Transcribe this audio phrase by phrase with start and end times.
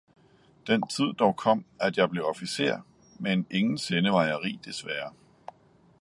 [0.67, 2.81] Den tid dog kom, at jeg blev officer,
[3.19, 5.13] men ingensinde var jeg rig, desværre